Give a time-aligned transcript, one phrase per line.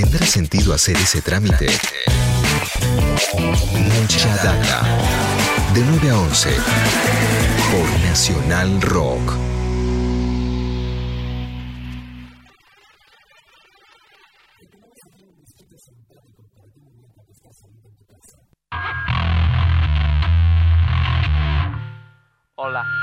[0.00, 1.66] ¿Tendrá sentido hacer ese trámite?
[3.98, 4.82] Mucha data.
[5.74, 6.56] De 9 a 11.
[7.70, 9.34] Por Nacional Rock.
[22.54, 22.99] Hola.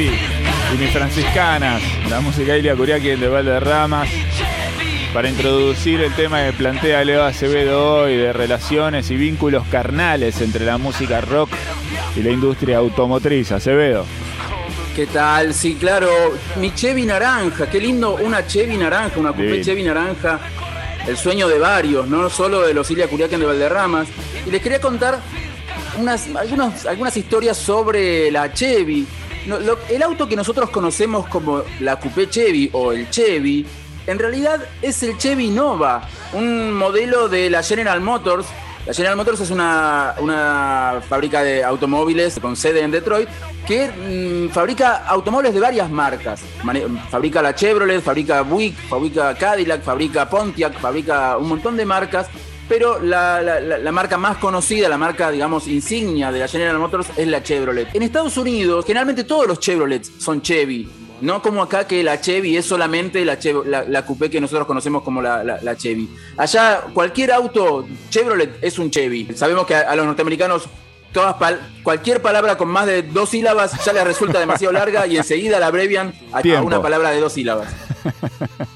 [0.00, 0.18] Chevy
[0.74, 4.08] y mis franciscanas, la música Ilia Curiaki de Valderramas,
[5.12, 10.64] para introducir el tema que plantea Leo Acevedo hoy de relaciones y vínculos carnales entre
[10.64, 11.50] la música rock
[12.16, 13.52] y la industria automotriz.
[13.52, 14.06] Acevedo.
[14.96, 15.52] ¿Qué tal?
[15.52, 16.08] Sí, claro.
[16.58, 17.68] Mi Chevy naranja.
[17.68, 19.60] Qué lindo una Chevy naranja, una coupé.
[19.60, 20.38] Chevy naranja.
[21.06, 24.08] El sueño de varios, no solo de los Ilia Curiaquén de Valderramas.
[24.46, 25.18] Y les quería contar
[25.98, 29.06] unas, algunos- algunas historias sobre la Chevy.
[29.46, 33.66] No, lo- el auto que nosotros conocemos como la coupé Chevy o el Chevy,
[34.06, 38.46] en realidad es el Chevy Nova, un modelo de la General Motors.
[38.86, 43.28] La General Motors es una, una fábrica de automóviles con sede en Detroit
[43.66, 43.88] que
[44.48, 46.40] mm, fabrica automóviles de varias marcas.
[47.10, 52.26] Fabrica la Chevrolet, fabrica Buick, fabrica Cadillac, fabrica Pontiac, fabrica un montón de marcas.
[52.70, 56.78] Pero la, la- la- la marca más conocida, la marca, digamos, insignia de la General
[56.78, 57.88] Motors es la Chevrolet.
[57.94, 60.88] En Estados Unidos, generalmente todos los Chevrolets son Chevy.
[61.20, 64.68] No como acá que la Chevy es solamente la, Chev- la, la coupé que nosotros
[64.68, 66.08] conocemos como la, la- Chevy.
[66.36, 69.28] Allá cualquier auto Chevrolet es un Chevy.
[69.34, 70.68] Sabemos que a, a los norteamericanos
[71.12, 75.16] todas pal- cualquier palabra con más de dos sílabas ya les resulta demasiado larga y
[75.16, 77.68] enseguida la abrevian a- a una palabra de dos sílabas.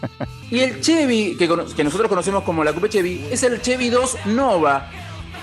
[0.54, 4.88] Y el Chevy, que, nosotros conocemos como la Coupe Chevy, es el Chevy 2 Nova,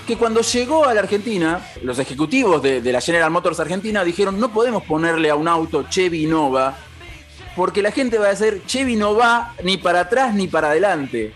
[0.06, 4.54] que cuando llegó a la Argentina, los ejecutivos de, la General Motors Argentina dijeron, no
[4.54, 6.78] podemos ponerle a un auto Chevy Nova,
[7.54, 11.34] porque la gente va a decir, Chevy no va ni para atrás ni para adelante.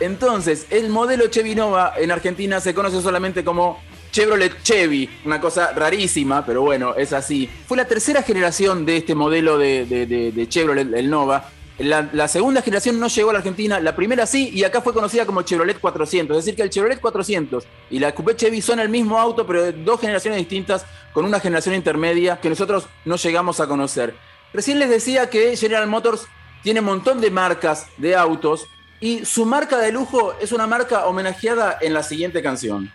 [0.00, 3.78] Entonces, el modelo Chevy Nova en Argentina se conoce solamente como
[4.10, 7.48] Chevrolet Chevy, una cosa rarísima, pero bueno, es así.
[7.68, 11.48] Fue la tercera generación de este modelo de, de- de- de Chevrolet, el Nova.
[11.80, 15.24] La, segunda generación no llegó a la Argentina, la primera sí, y acá fue conocida
[15.24, 16.36] como Chevrolet 400.
[16.36, 19.62] Es decir, que el Chevrolet 400 y la Coupé Chevy son el mismo auto, pero
[19.62, 24.14] de dos generaciones distintas, con una generación intermedia que nosotros no llegamos a conocer.
[24.52, 26.26] Recién les decía que General Motors
[26.62, 28.66] tiene un montón de marcas de autos,
[29.00, 32.92] y su marca de lujo es una marca homenajeada en la siguiente canción.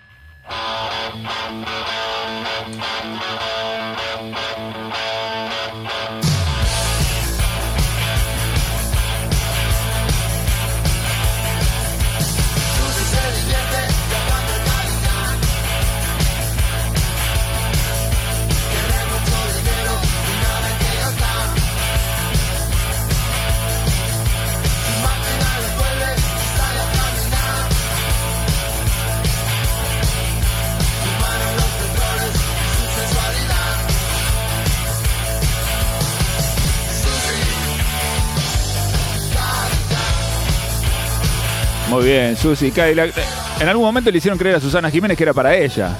[41.95, 43.13] Muy bien, Susi Cadillac.
[43.57, 45.95] En algún momento le hicieron creer a Susana Jiménez que era para ella.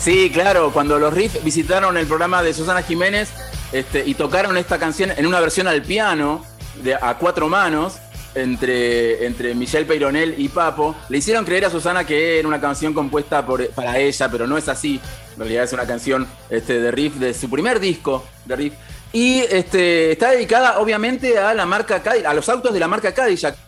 [0.00, 3.28] Sí, claro, cuando los Riff visitaron el programa de Susana Jiménez
[3.70, 6.44] este, y tocaron esta canción en una versión al piano,
[6.82, 7.98] de, a cuatro manos,
[8.34, 12.92] entre, entre Michelle Peyronel y Papo, le hicieron creer a Susana que era una canción
[12.92, 15.00] compuesta para ella, pero no es así.
[15.34, 18.74] En realidad es una canción este, de Riff, de su primer disco de Riff.
[19.12, 23.14] Y este, está dedicada obviamente a la marca Cadillac, a los autos de la marca
[23.14, 23.65] Cadillac.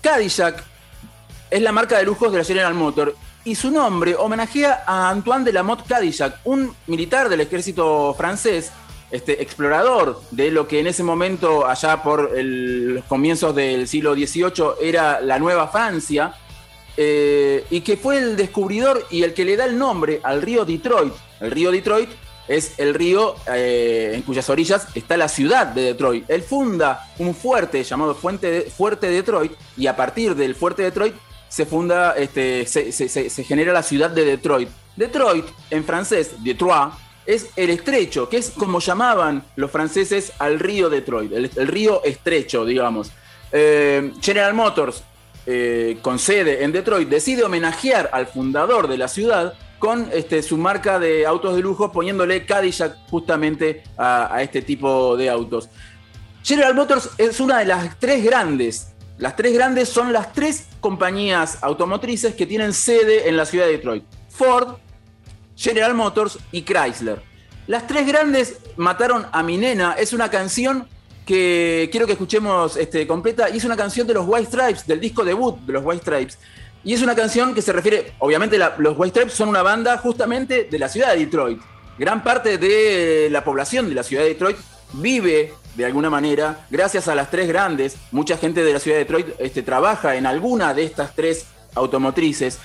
[0.00, 0.62] Cadillac
[1.50, 3.14] es la marca de lujos de la General Motor
[3.44, 8.70] y su nombre homenajea a Antoine de la Motte Cadillac, un militar del ejército francés,
[9.10, 14.14] este, explorador de lo que en ese momento, allá por el- los comienzos del siglo
[14.14, 16.34] XVIII, era la Nueva Francia,
[16.96, 20.64] eh, y que fue el descubridor y el que le da el nombre al río
[20.64, 21.12] Detroit.
[21.40, 22.10] El río Detroit
[22.50, 26.28] es el río eh, en cuyas orillas está la ciudad de Detroit.
[26.28, 31.14] Él funda un fuerte llamado Fuente Fuerte Detroit y a partir del Fuerte Detroit
[31.48, 34.68] se funda, este, se, genera la ciudad de Detroit.
[34.96, 36.92] Detroit, en francés, Detroit,
[37.24, 42.02] es el estrecho, que es como llamaban los franceses al río Detroit, el, el río
[42.02, 43.12] estrecho, digamos.
[43.52, 45.04] Eh, General Motors,
[45.46, 50.58] eh, con sede en Detroit, decide homenajear al fundador de la ciudad con este, su
[50.58, 55.70] marca de autos de lujo, poniéndole Cadillac justamente a, este tipo de autos.
[56.44, 58.92] General Motors es una de las tres grandes.
[59.16, 63.72] Las tres grandes son las tres compañías automotrices que tienen sede en la ciudad de
[63.72, 64.04] Detroit.
[64.28, 64.76] Ford,
[65.56, 67.22] General Motors y Chrysler.
[67.66, 69.94] Las tres grandes mataron a mi nena.
[69.94, 70.86] Es una canción
[71.24, 73.48] que quiero que escuchemos este, completa.
[73.48, 76.38] Y es una canción de los White Stripes, del disco debut de los White Stripes.
[76.82, 79.98] Y es una canción que se refiere, obviamente la- los White Stripes son una banda
[79.98, 81.60] justamente de la ciudad de Detroit.
[81.98, 84.56] Gran parte de la población de la ciudad de Detroit
[84.94, 87.96] vive de alguna manera gracias a las tres grandes.
[88.10, 92.58] Mucha gente de la ciudad de Detroit este, trabaja en alguna de estas tres automotrices.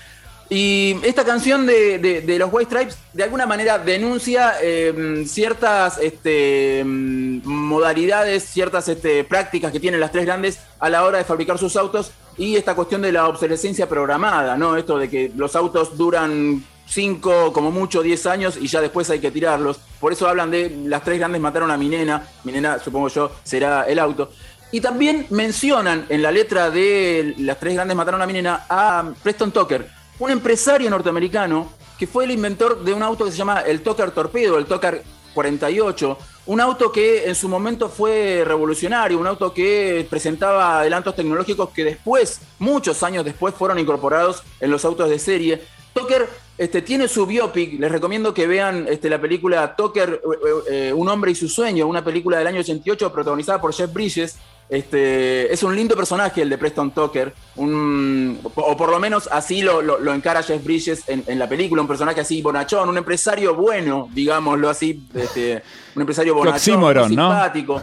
[0.47, 7.41] Y esta canción de, los White Stripes de alguna manera denuncia eh, ciertas este, mm,
[7.45, 11.75] modalidades, ciertas este, prácticas que tienen las tres grandes a la hora de fabricar sus
[11.75, 14.75] autos y esta cuestión de la obsolescencia programada, ¿no?
[14.75, 19.19] Esto de que los autos duran 5, como mucho 10 años y ya después hay
[19.19, 19.79] que tirarlos.
[19.99, 23.31] Por eso hablan de las tres grandes mataron a mi nena, mi nena supongo yo
[23.43, 24.31] será el auto.
[24.71, 29.11] Y también mencionan en la letra de Las tres grandes mataron a mi nena a
[29.23, 29.87] Preston Tucker,
[30.19, 34.11] un empresario norteamericano que fue el inventor de un auto que se llama el Tucker
[34.11, 35.01] Torpedo, el Tucker
[35.33, 36.17] 48,
[36.47, 41.83] un auto que en su momento fue revolucionario, un auto que presentaba adelantos tecnológicos que
[41.83, 45.61] después, muchos años después, fueron incorporados en los autos de serie.
[45.93, 46.27] Tucker
[46.57, 51.09] este, tiene su biopic, les recomiendo que vean este, la película Tucker, eh, eh, Un
[51.09, 54.37] hombre y su sueño, una película del año 88 protagonizada por Jeff Bridges.
[54.67, 59.61] Este, es un lindo personaje el de Preston Tucker, un- o por lo menos así
[59.61, 62.97] lo, lo- lo encara Jeff Bridges en, en la película, un personaje así bonachón, un
[62.97, 65.61] empresario bueno, digámoslo así, este,
[65.95, 67.29] un empresario bonachón, oxímoron, muy ¿no?
[67.29, 67.81] simpático.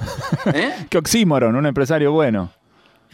[0.52, 0.72] ¿Eh?
[0.90, 2.50] Qué oxímoron, un empresario bueno.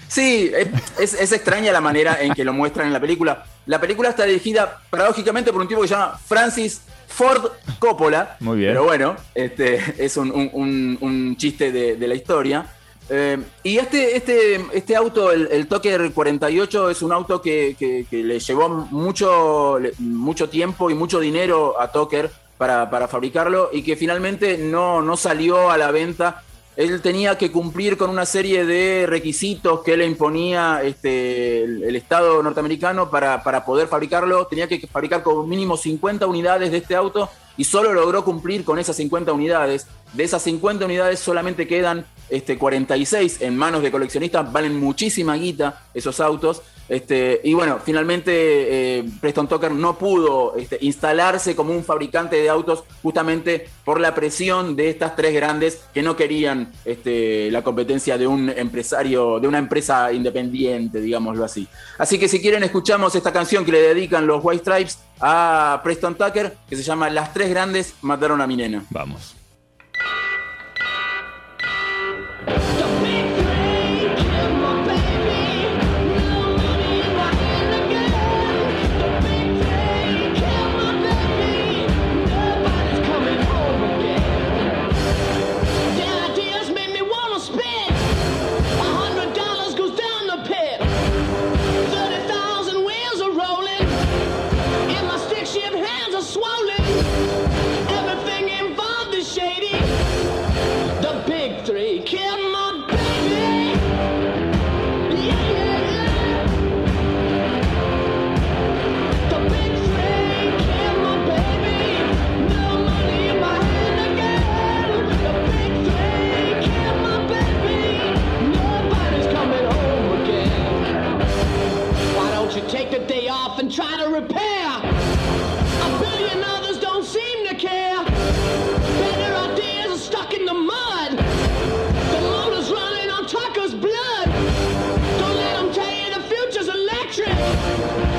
[0.09, 0.69] Sí, es,
[0.99, 3.45] es- es extraña la manera en que lo muestran en la película.
[3.67, 8.37] La película está dirigida paradójicamente por un tipo que se llama Francis Ford Coppola.
[8.41, 8.71] Muy bien.
[8.71, 12.65] Pero bueno, este, es un, un- un- un chiste de, de la historia.
[13.11, 18.07] Eh, y este, este, este auto, el, el Tucker 48, es un auto que, que-
[18.23, 23.97] le llevó mucho, mucho tiempo y mucho dinero a Tucker para, para fabricarlo y que
[23.97, 26.43] finalmente no, no salió a la venta
[26.79, 32.41] él tenía que cumplir con una serie de requisitos que le imponía este, el, Estado
[32.41, 34.47] norteamericano para, para poder fabricarlo.
[34.47, 38.79] Tenía que fabricar con mínimo 50 unidades de este auto y solo logró cumplir con
[38.79, 39.89] esas 50 unidades.
[40.13, 44.53] De esas 50 unidades solamente quedan este, 46 en manos de coleccionistas.
[44.53, 46.63] Valen muchísima guita esos autos.
[46.89, 52.49] Este, y bueno, finalmente eh, Preston Tucker no pudo este, instalarse como un fabricante de
[52.49, 58.17] autos justamente por la presión de estas tres grandes que no querían este, la competencia
[58.17, 61.69] de un empresario, de una empresa independiente, digámoslo así.
[61.99, 66.15] Así que si quieren escuchamos esta canción que le dedican los White Stripes a Preston
[66.15, 68.85] Tucker, que se llama Las tres grandes mataron a mi nena.
[68.91, 69.38] Vamos.
[96.39, 97.78] Swollen,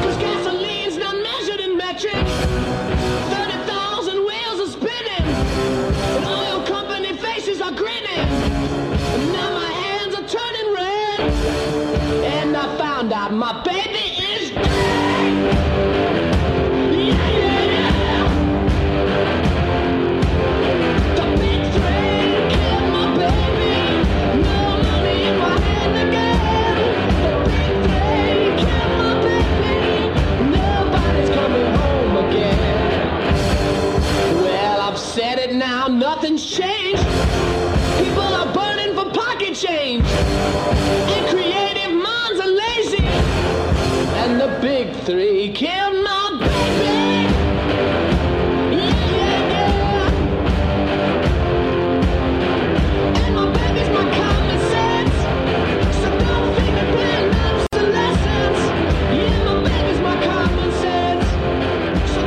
[0.03, 2.48] Cause gasoline's not measured in metric.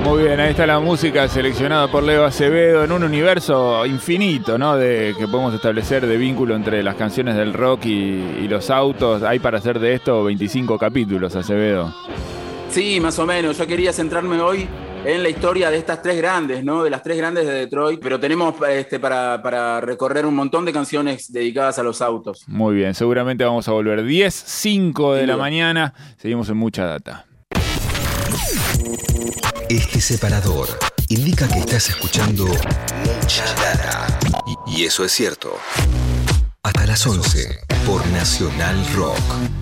[0.04, 4.76] Muy bien, ahí está la música seleccionada por Leo Acevedo en un universo infinito, ¿no?
[4.76, 9.22] De que podemos establecer de vínculo entre las canciones del rock y los autos.
[9.22, 11.94] Hay para hacer de esto 25 capítulos, Acevedo.
[12.72, 13.58] Sí, más o menos.
[13.58, 14.66] Yo quería centrarme hoy
[15.04, 16.82] en la historia de estas tres grandes, ¿no?
[16.82, 20.72] De las tres grandes de Detroit, pero tenemos este, para, para recorrer un montón de
[20.72, 22.44] canciones dedicadas a los autos.
[22.46, 25.92] Muy bien, seguramente vamos a volver 10, 5 de la mañana.
[26.16, 27.26] Seguimos en mucha data.
[29.68, 30.68] Este separador
[31.10, 34.18] indica que estás escuchando mucha data.
[34.66, 35.58] Y, y eso es cierto.
[36.62, 39.62] Hasta las 11 por Nacional Rock.